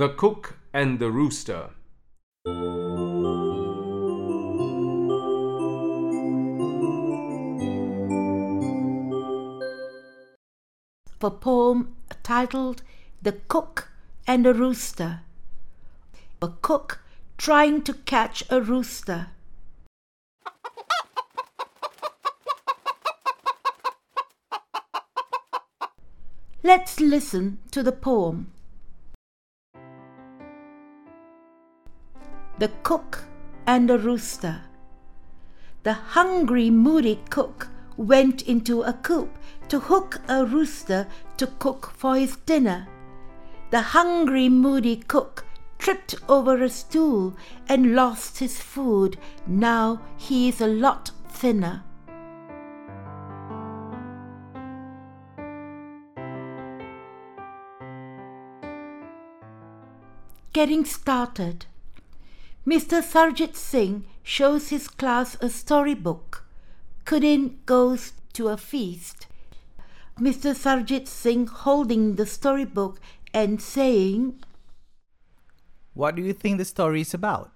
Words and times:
The 0.00 0.08
Cook 0.08 0.56
and 0.72 0.98
the 0.98 1.10
Rooster. 1.10 1.68
for 11.18 11.30
poem 11.30 11.94
titled 12.22 12.82
The 13.20 13.32
Cook 13.32 13.90
and 14.26 14.46
the 14.46 14.54
Rooster. 14.54 15.20
A 16.40 16.48
cook 16.48 17.00
trying 17.36 17.82
to 17.82 17.92
catch 17.92 18.42
a 18.48 18.62
rooster. 18.62 19.26
Let's 26.62 26.98
listen 27.00 27.58
to 27.72 27.82
the 27.82 27.92
poem. 27.92 28.50
The 32.60 32.68
Cook 32.82 33.24
and 33.66 33.88
the 33.88 33.98
Rooster. 33.98 34.60
The 35.82 35.94
hungry, 35.94 36.68
moody 36.68 37.18
cook 37.30 37.68
went 37.96 38.42
into 38.42 38.82
a 38.82 38.92
coop 38.92 39.38
to 39.68 39.80
hook 39.80 40.20
a 40.28 40.44
rooster 40.44 41.06
to 41.38 41.46
cook 41.46 41.90
for 41.96 42.16
his 42.16 42.36
dinner. 42.36 42.86
The 43.70 43.80
hungry, 43.80 44.50
moody 44.50 44.96
cook 44.96 45.46
tripped 45.78 46.16
over 46.28 46.62
a 46.62 46.68
stool 46.68 47.34
and 47.66 47.94
lost 47.94 48.40
his 48.40 48.60
food. 48.60 49.16
Now 49.46 50.02
he 50.18 50.50
is 50.50 50.60
a 50.60 50.66
lot 50.66 51.12
thinner. 51.30 51.82
Getting 60.52 60.84
started. 60.84 61.64
Mr. 62.66 63.02
Sarjit 63.02 63.56
Singh 63.56 64.04
shows 64.22 64.68
his 64.68 64.86
class 64.86 65.34
a 65.40 65.48
storybook. 65.48 66.44
Kudin 67.06 67.56
goes 67.64 68.12
to 68.34 68.48
a 68.48 68.58
feast. 68.58 69.26
Mr. 70.20 70.54
Sarjit 70.54 71.08
Singh 71.08 71.46
holding 71.46 72.16
the 72.16 72.26
storybook 72.26 73.00
and 73.32 73.62
saying, 73.62 74.40
What 75.94 76.14
do 76.16 76.22
you 76.22 76.34
think 76.34 76.58
the 76.58 76.66
story 76.66 77.00
is 77.00 77.14
about? 77.14 77.50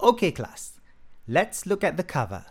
Okay, 0.00 0.32
class, 0.32 0.80
let's 1.28 1.66
look 1.66 1.84
at 1.84 1.96
the 1.96 2.02
cover. 2.02 2.46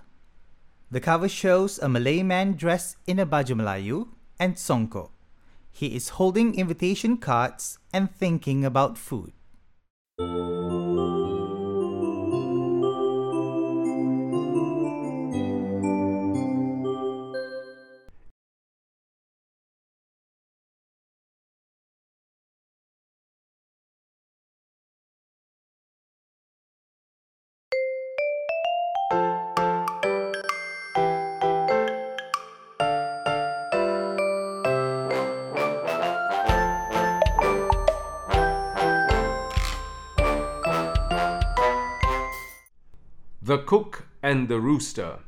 The 0.90 1.02
cover 1.02 1.28
shows 1.28 1.78
a 1.78 1.90
Malay 1.90 2.24
man 2.24 2.54
dressed 2.54 2.96
in 3.06 3.20
a 3.20 3.26
baju 3.26 3.60
Melayu 3.60 4.08
and 4.40 4.56
songkok. 4.56 5.10
He 5.74 5.94
is 5.94 6.16
holding 6.16 6.56
invitation 6.56 7.18
cards 7.18 7.80
and 7.92 8.10
thinking 8.10 8.64
about 8.64 8.98
food. 8.98 9.34
The 43.46 43.60
Cook 43.60 44.08
and 44.24 44.48
the 44.48 44.60
Rooster. 44.60 45.20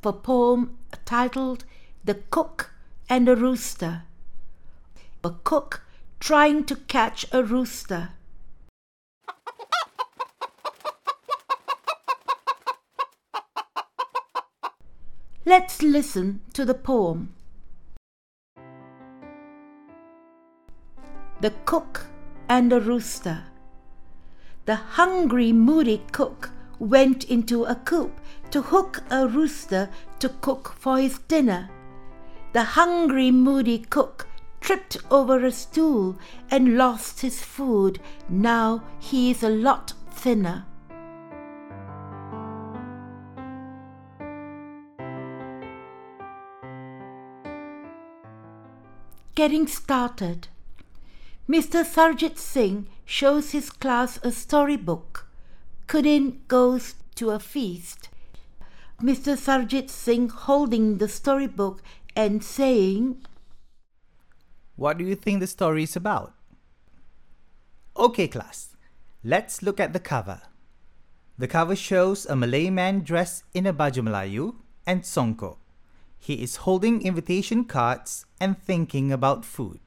for 0.00 0.12
poem 0.12 0.78
titled 1.04 1.64
The 2.04 2.14
Cook 2.30 2.70
and 3.08 3.26
the 3.26 3.34
Rooster. 3.34 4.04
A 5.24 5.30
cook 5.30 5.82
trying 6.20 6.62
to 6.66 6.76
catch 6.76 7.26
a 7.32 7.42
rooster. 7.42 8.10
Let's 15.44 15.82
listen 15.82 16.42
to 16.52 16.64
the 16.64 16.74
poem. 16.74 17.34
The 21.40 21.52
Cook 21.66 22.06
and 22.48 22.72
the 22.72 22.80
Rooster. 22.80 23.44
The 24.64 24.74
hungry, 24.74 25.52
moody 25.52 26.02
cook 26.10 26.50
went 26.80 27.22
into 27.24 27.64
a 27.64 27.76
coop 27.76 28.20
to 28.50 28.60
hook 28.60 29.04
a 29.08 29.28
rooster 29.28 29.88
to 30.18 30.28
cook 30.28 30.74
for 30.76 30.98
his 30.98 31.20
dinner. 31.20 31.70
The 32.52 32.64
hungry, 32.64 33.30
moody 33.30 33.78
cook 33.78 34.26
tripped 34.60 34.96
over 35.12 35.44
a 35.44 35.52
stool 35.52 36.18
and 36.50 36.76
lost 36.76 37.20
his 37.20 37.40
food. 37.40 38.00
Now 38.28 38.82
he 38.98 39.30
is 39.30 39.44
a 39.44 39.48
lot 39.48 39.92
thinner. 40.10 40.66
Getting 49.36 49.68
started. 49.68 50.48
Mr. 51.48 51.82
Sarjit 51.82 52.36
Singh 52.36 52.86
shows 53.06 53.52
his 53.52 53.70
class 53.70 54.18
a 54.22 54.30
storybook. 54.30 55.26
Kudin 55.86 56.46
goes 56.46 56.94
to 57.14 57.30
a 57.30 57.38
feast. 57.38 58.10
Mr. 59.02 59.34
Sarjit 59.34 59.88
Singh 59.88 60.28
holding 60.28 60.98
the 60.98 61.08
storybook 61.08 61.82
and 62.14 62.44
saying, 62.44 63.24
What 64.76 64.98
do 64.98 65.04
you 65.04 65.14
think 65.14 65.40
the 65.40 65.46
story 65.46 65.84
is 65.84 65.96
about? 65.96 66.34
Okay, 67.96 68.28
class, 68.28 68.76
let's 69.24 69.62
look 69.62 69.80
at 69.80 69.94
the 69.94 70.00
cover. 70.00 70.42
The 71.38 71.48
cover 71.48 71.76
shows 71.76 72.26
a 72.26 72.36
Malay 72.36 72.68
man 72.68 73.00
dressed 73.00 73.44
in 73.54 73.64
a 73.64 73.72
baju 73.72 74.02
Melayu 74.06 74.56
and 74.86 75.00
songkok. 75.02 75.56
He 76.18 76.42
is 76.42 76.56
holding 76.56 77.00
invitation 77.00 77.64
cards 77.64 78.26
and 78.38 78.60
thinking 78.62 79.10
about 79.10 79.46
food. 79.46 79.80